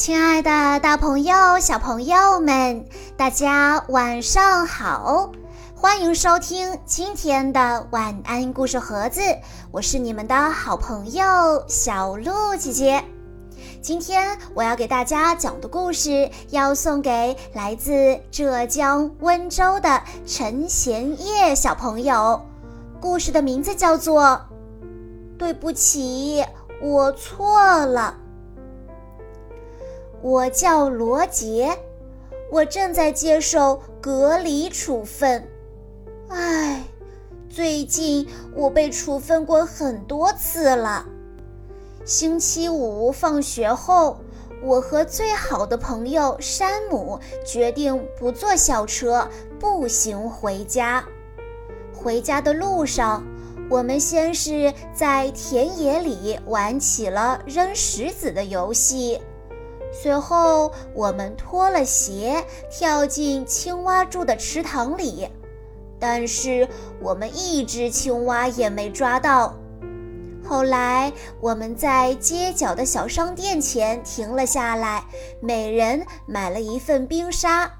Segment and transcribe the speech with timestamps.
[0.00, 2.86] 亲爱的，大朋友、小朋友们，
[3.18, 5.30] 大家晚上好！
[5.76, 9.20] 欢迎收听今天的晚安故事盒子，
[9.70, 11.22] 我是你们的好朋友
[11.68, 13.04] 小鹿姐姐。
[13.82, 22.40] 今天我要给大家讲的故事，要送给来自浙江温州的陈贤业小朋友。
[23.02, 24.22] 故事的名字叫做
[25.36, 26.42] 《对不起，
[26.80, 28.14] 我错了》。
[30.22, 31.76] 我叫罗杰，
[32.50, 35.48] 我正在接受隔离处分。
[36.28, 36.84] 唉，
[37.48, 41.06] 最近我被处分过很多次了。
[42.04, 44.18] 星期五放学后，
[44.62, 49.26] 我和最好的朋友山姆决定不坐校车，
[49.58, 51.02] 步行回家。
[51.94, 53.24] 回家的路上，
[53.70, 59.20] 我们先是在田野里玩起了扔石子的游戏。
[60.02, 65.28] 随后，我们脱了鞋，跳进青蛙住的池塘里，
[65.98, 66.66] 但是
[67.02, 69.54] 我们一只青蛙也没抓到。
[70.42, 75.04] 后来，我们在街角的小商店前停了下来，
[75.38, 77.70] 每人买了一份冰沙。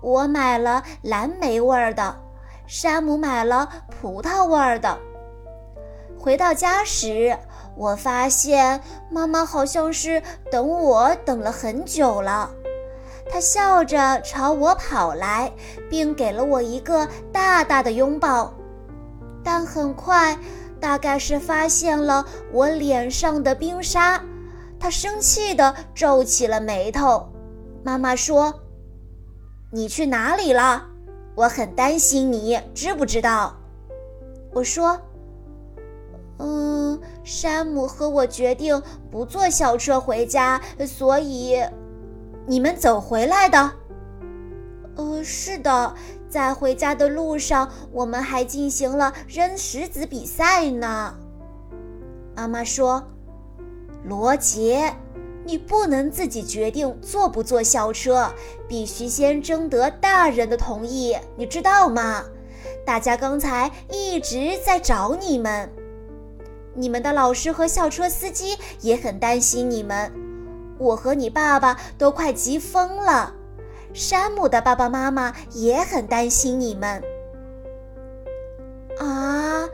[0.00, 2.20] 我买了蓝莓味儿的，
[2.68, 3.68] 山姆买了
[4.00, 4.96] 葡萄味儿的。
[6.16, 7.36] 回到家时，
[7.78, 12.50] 我发现妈妈好像是等我等了很久了，
[13.30, 15.52] 她笑着朝我跑来，
[15.88, 18.52] 并给了我一个大大的拥抱。
[19.44, 20.36] 但很快，
[20.80, 24.20] 大概是发现了我脸上的冰沙，
[24.80, 27.28] 她生气地皱起了眉头。
[27.84, 28.52] 妈妈说
[29.70, 30.84] ：“你去哪里了？
[31.36, 33.54] 我很担心你，知不知道？”
[34.52, 35.00] 我说。
[36.38, 41.60] 嗯，山姆和我决定不坐校车回家，所以
[42.46, 43.72] 你们走回来的。
[44.96, 45.94] 呃，是的，
[46.28, 51.14] 在回家的路上，我们还进行了扔石子比赛呢。
[52.36, 53.02] 妈妈说
[54.04, 54.94] ：“罗杰，
[55.44, 58.32] 你不能自己决定坐不坐校车，
[58.68, 62.24] 必须先征得大人的同意，你知道吗？
[62.84, 65.70] 大家刚才一直在找你们。”
[66.78, 70.12] 你们的老师和校车司机也很担心你们，
[70.78, 73.34] 我和你爸爸都快急疯了。
[73.92, 77.02] 山姆的爸爸妈妈也很担心你们。
[78.98, 79.68] 啊，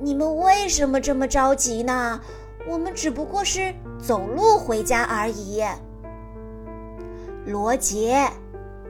[0.00, 2.20] 你们为什么这么着急呢？
[2.66, 5.62] 我们只不过是走路回家而已。
[7.46, 8.28] 罗杰，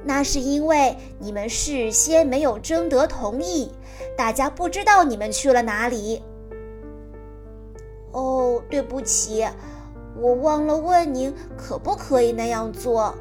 [0.04, 3.70] 那是因为你们事先没有征得同意，
[4.16, 6.22] 大家不知道你们去了哪里。
[8.12, 9.44] 哦，对不起，
[10.16, 13.14] 我忘了问您可不可以那样做。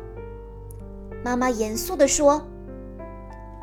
[1.23, 2.41] 妈妈严肃地说：“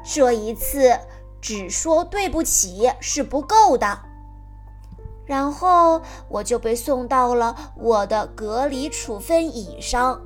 [0.03, 0.99] 这一次
[1.41, 3.99] 只说对不起是不够的。”
[5.27, 6.01] 然后
[6.31, 10.23] 我就被送到了我的隔离处分椅上，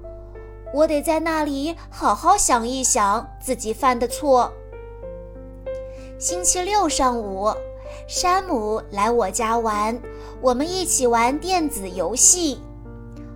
[0.72, 4.52] 我得在那里好好想一想自己犯的错。
[6.18, 7.52] 星期六上午。
[8.06, 10.00] 山姆来我家玩，
[10.40, 12.60] 我们一起玩电子游戏。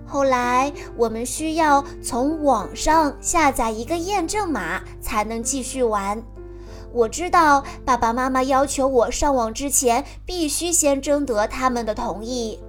[0.07, 6.23] 后来我们需要从网上下载一个验证码才能继续玩。
[6.93, 12.61] 我知道爸爸妈妈要求我上网之前必须先征得他们的同意，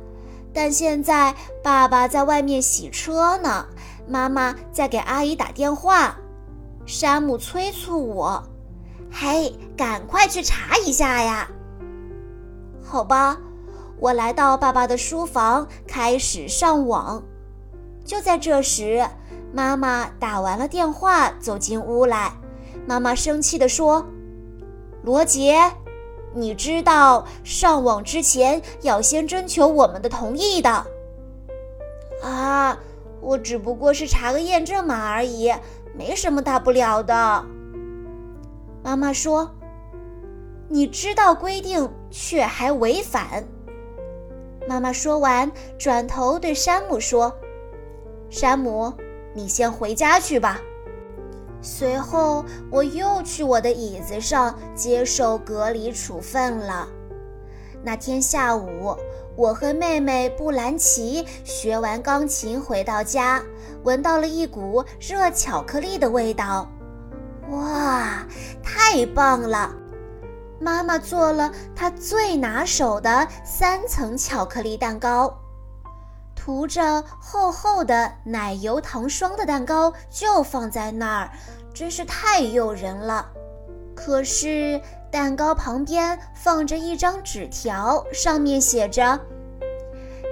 [0.51, 3.67] 但现在爸爸在外面洗车呢，
[4.07, 6.17] 妈妈在给阿姨打电话。
[6.85, 8.43] 山姆催促我
[9.11, 11.47] ：“嘿，赶快去查一下呀！”
[12.89, 13.37] 好吧，
[13.99, 17.21] 我来到爸爸的书房，开始上网。
[18.05, 19.05] 就在这时，
[19.51, 22.31] 妈妈打完了电话，走进屋来。
[22.85, 24.05] 妈妈生气地说
[25.03, 25.69] ：“罗杰，
[26.33, 30.85] 你知道上网之前要先征求我们的同意的。”
[32.23, 32.79] 啊，
[33.19, 35.53] 我只不过是查个验证码而已，
[35.93, 37.43] 没什么大不了的。
[38.81, 39.51] 妈妈说。
[40.69, 43.43] 你知道规定，却还违反。
[44.67, 47.33] 妈妈说完，转头对山姆说
[48.29, 48.93] ：“山姆，
[49.33, 50.59] 你先回家去吧。”
[51.61, 56.87] 随后，我又去我的椅子上接受隔离处分了。
[57.81, 58.95] 那天下午，
[59.35, 63.41] 我和妹妹布兰奇学完钢琴回到家，
[63.83, 66.69] 闻到了一股热巧克力的味道。
[67.51, 68.25] 哇，
[68.61, 69.73] 太棒了！
[70.59, 75.33] 妈妈做了她最拿手的三层巧克力蛋糕。
[76.35, 81.31] 涂着厚厚的奶油糖霜的蛋糕就放在那儿，
[81.73, 83.29] 真是太诱人了。
[83.93, 84.79] 可是
[85.11, 89.19] 蛋糕旁边放着一张纸条，上面写着：“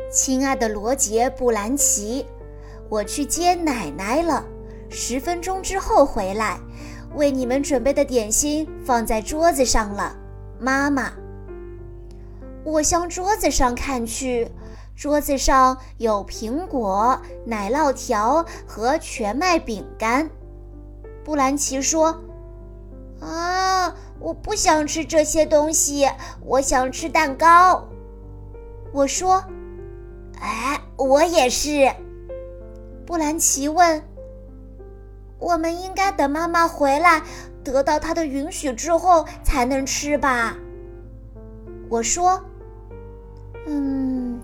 [0.09, 2.25] 亲爱的罗杰·布兰奇，
[2.87, 4.45] 我去接奶奶了，
[4.89, 6.59] 十分钟之后回来。
[7.15, 10.15] 为你们准备的点心放在桌子上了，
[10.59, 11.11] 妈妈。”
[12.63, 14.51] 我向桌子上看去。
[14.95, 20.29] 桌子上有苹果、奶酪条和全麦饼干。
[21.21, 22.23] 布兰奇说
[23.19, 26.07] ：“啊，我不想吃这些东西，
[26.45, 27.89] 我想吃蛋糕。”
[28.93, 29.43] 我说
[30.39, 31.91] ：“哎，我也是。”
[33.05, 34.01] 布兰奇问
[35.39, 37.21] ：“我们应该等妈妈回来，
[37.63, 40.55] 得到她的允许之后才能吃吧？”
[41.89, 42.43] 我说
[43.67, 44.39] ：“嗯。”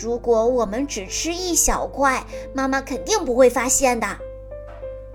[0.00, 2.22] 如果我们只吃一小块，
[2.54, 4.06] 妈妈肯定不会发现的。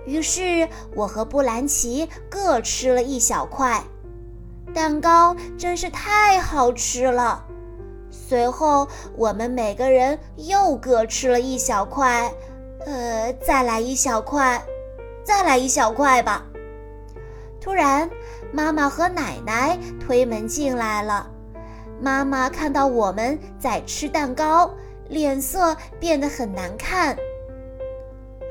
[0.05, 3.81] 于是我和布兰奇各吃了一小块，
[4.73, 7.45] 蛋糕真是太好吃了。
[8.11, 8.85] 随后
[9.15, 12.33] 我们每个人又各吃了一小块，
[12.85, 14.61] 呃，再来一小块，
[15.23, 16.45] 再来一小块吧。
[17.61, 18.09] 突然，
[18.51, 21.29] 妈妈和奶奶推门进来了。
[22.01, 24.73] 妈妈看到我们在吃蛋糕，
[25.07, 27.15] 脸色变得很难看。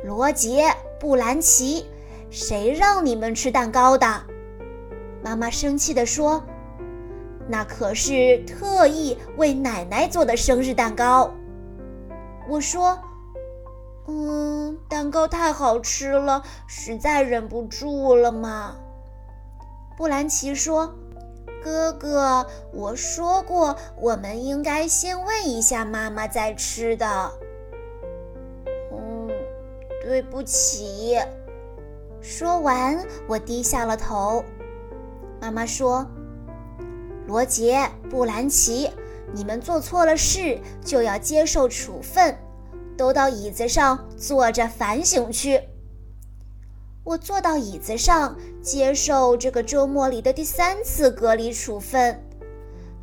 [0.04, 1.86] 罗杰、布兰奇，
[2.30, 4.06] 谁让你们吃蛋糕的？
[5.22, 6.42] 妈妈生气地说
[7.46, 11.30] ：“那可是特意为奶奶做的生日蛋糕。”
[12.48, 12.98] 我说
[14.06, 18.76] ：“嗯，蛋糕太好吃了，实在忍不住了嘛。”
[19.96, 20.94] 布兰奇说。
[21.64, 27.31] 哥哥，我说过，我们应该先问一下妈妈再吃的。
[28.93, 29.31] 嗯，
[30.02, 31.16] 对不起。
[32.20, 34.44] 说完，我低下了头。
[35.40, 36.05] 妈妈说
[37.28, 38.90] ：“罗杰、布兰奇，
[39.32, 42.37] 你们做错了事就要接受处分，
[43.02, 45.60] 都到椅子上坐着反省去。”
[47.02, 52.22] 我坐到椅子上，接受这个周末里的第三次隔离处分。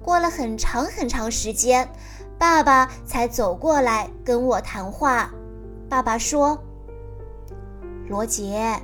[0.02, 1.90] 过了很长很长时间，
[2.38, 5.34] 爸爸才走过来跟我谈话。
[5.90, 6.58] 爸爸说
[8.08, 8.82] ：“罗杰，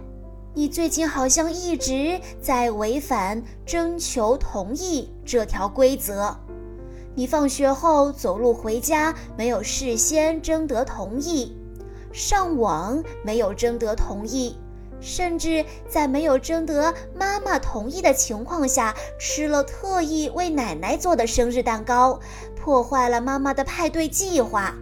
[0.54, 6.38] 你最近好像一直在违反征求同意这条规则。
[7.16, 11.58] 你放学后走路回家没有事先征得同意，
[12.12, 14.58] 上网没有征得同意。”
[15.02, 22.20] 甚至在没有征得妈妈同意的情况下，吃了特意为奶奶做的生日蛋糕，
[22.56, 24.74] 破坏了妈妈的派对计划。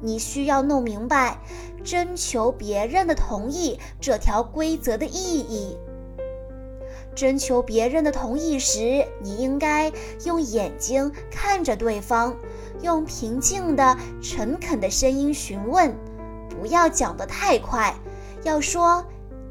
[0.00, 1.38] 你需要弄明白
[1.82, 5.76] 征求别人的同意这条规则的意义。
[7.14, 9.92] 征求别人的同意时，你应该
[10.24, 12.36] 用眼睛看着对方，
[12.82, 15.96] 用平静的、诚恳的声音询问，
[16.48, 17.94] 不要讲得太快，
[18.42, 19.04] 要说。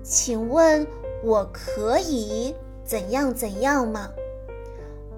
[0.05, 0.85] 请问
[1.23, 4.09] 我可以怎样怎样吗？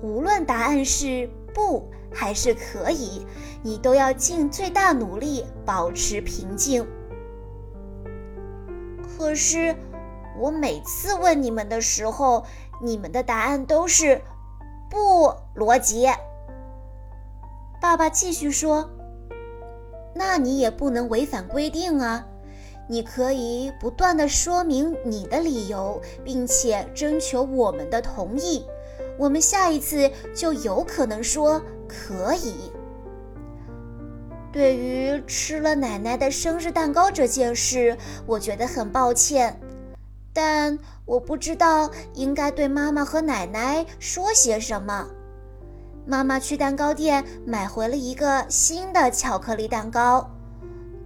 [0.04, 3.26] 无论答案是不还是可以，
[3.64, 6.86] 你都要尽最大努力保持平静。
[9.18, 9.76] 可是
[10.38, 12.46] 我每次问你们的时候，
[12.82, 14.22] 你们的答案都是
[14.90, 15.34] 不。
[15.56, 16.14] 罗杰，
[17.82, 18.90] 爸爸继续说
[20.14, 22.28] ：“那你也不能违反规定啊。”
[22.88, 28.66] 你可以不断的说明你的理由，并且征求我们的同意，
[29.18, 32.72] 我们下一次就有可能说可以。
[34.52, 39.58] 对于吃了奶奶的生日蛋糕这件事，我觉得很抱歉，
[40.36, 45.08] 但我不知道应该对妈妈和奶奶说些什么。
[46.06, 50.30] 妈妈去蛋糕店买回了一个新的巧克力蛋糕。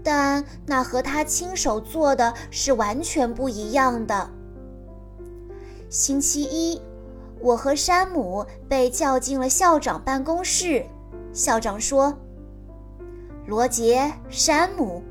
[0.03, 4.27] 但那和她亲手做的是完全不一样的。
[5.89, 6.81] 星期一，
[7.39, 10.83] 我和山姆被叫进了校长办公室。
[11.33, 12.17] 校长说
[13.45, 15.03] ：“罗杰、山姆，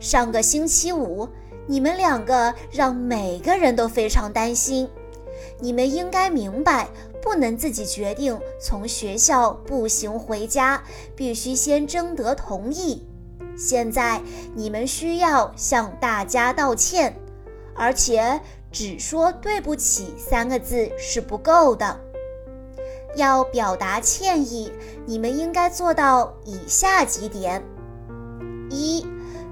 [0.00, 1.28] 上个星期五，
[1.66, 4.88] 你们两个让每个人都非常担心。
[5.60, 6.88] 你们应该明白，
[7.20, 10.82] 不能自己决定从学校步行回家，
[11.14, 13.06] 必须先征得同意。”
[13.58, 14.20] 现在
[14.54, 17.16] 你们需要向大家道歉，
[17.74, 18.38] 而且
[18.70, 21.98] 只说“对不起”三个字是不够的。
[23.14, 24.70] 要表达歉意，
[25.06, 27.62] 你们应该做到以下几点：
[28.68, 29.06] 一，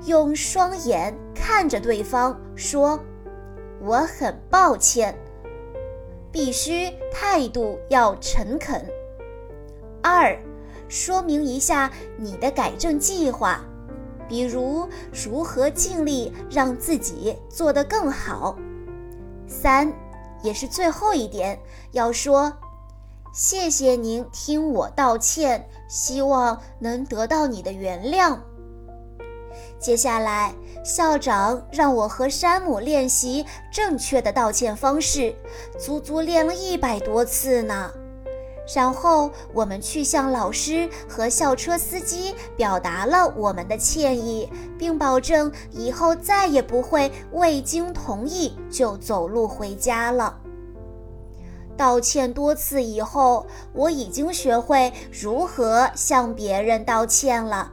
[0.05, 2.99] 用双眼看着对方说
[3.81, 5.15] ：“我很抱歉。”
[6.31, 8.85] 必须态度要诚恳。
[10.03, 10.37] 二，
[10.89, 13.65] 说明一下你的改正计划，
[14.29, 18.57] 比如如何尽力让自己做得更好。
[19.47, 19.93] 三，
[20.43, 21.59] 也是最后一点，
[21.93, 22.53] 要说
[23.33, 28.37] 谢谢您听我道歉，希望能得到你的原谅。
[29.85, 35.35] 接下来，校长让我和山姆练习正确的道歉方式，
[35.79, 37.93] 足足练了一百多次呢。
[38.75, 50.35] 然后我们去向老师和校车司机表达了我们的歉意，并保证以后再也不会未经同意就走路回家了。
[51.77, 57.71] 道歉多次以后，我已经学会如何向别人道歉了。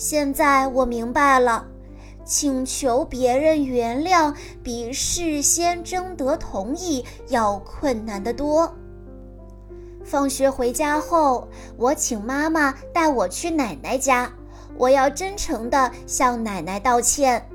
[0.00, 1.66] 现在我明白了，
[2.24, 8.74] 请求别人原谅比事先征得同意要困难得多。
[10.02, 14.32] 放学回家后，我请妈妈带我去奶奶家，
[14.74, 17.46] 我要真诚地向奶奶道歉。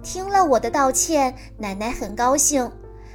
[0.00, 2.70] 听了我的道歉，奶奶很高兴，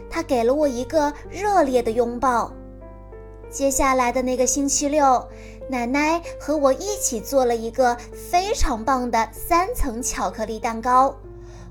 [0.09, 2.51] 她给了我一个热烈的拥抱。
[3.50, 5.25] 接下来的那个星期六。
[5.70, 11.15] 奶奶和我一起做了一个非常棒的三层巧克力蛋糕，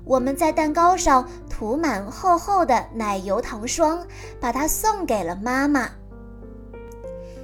[0.03, 4.05] 我们在蛋糕上涂满厚厚的奶油糖霜，
[4.39, 5.89] 把它送给了妈妈。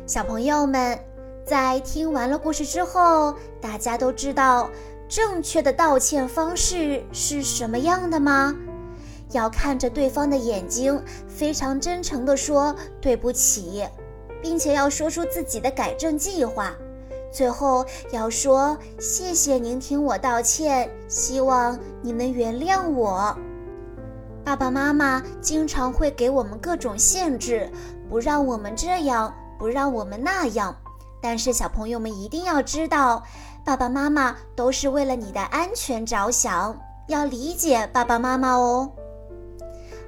[0.05, 0.99] 小朋友们，
[1.45, 4.69] 在听完了故事之后，大家都知道
[5.07, 8.55] 正确的道歉方式是什么样的吗？
[9.31, 13.85] 要看着对方的眼睛，非常真诚地说对不起。
[14.41, 16.73] 并且要说出自己的改正计划，
[17.31, 23.37] 最后要说谢谢您听我道歉，希望你能原谅我。
[24.43, 27.69] 爸爸妈妈经常会给我们各种限制，
[28.09, 30.75] 不让我们这样，不让我们那样。
[31.21, 33.21] 但是小朋友们一定要知道，
[33.65, 36.75] 爸爸妈妈都是为了你的安全着想，
[37.07, 38.89] 要理解爸爸妈妈哦。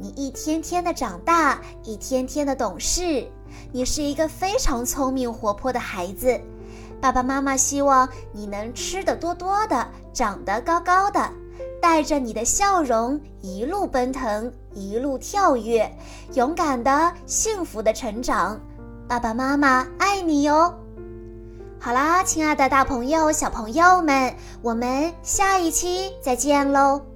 [0.00, 3.26] 你一天天的长大，一天天的懂事，
[3.72, 6.40] 你是一个非常聪明活泼的孩子。
[7.00, 11.28] 爸爸妈妈希望你能吃得多多的，长得高高的，
[11.82, 15.92] 带着你的笑容一路奔腾，一路跳跃，
[16.34, 18.60] 勇敢的、幸福的成长。
[19.08, 20.72] 爸爸妈妈爱你哟。
[21.80, 27.07] 好啦，亲爱的大朋友、小朋友们，我们下一期再见喽。